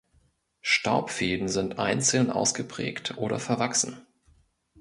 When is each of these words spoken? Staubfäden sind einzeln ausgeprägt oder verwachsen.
Staubfäden 0.63 1.47
sind 1.47 1.77
einzeln 1.77 2.31
ausgeprägt 2.31 3.17
oder 3.17 3.37
verwachsen. 3.37 4.01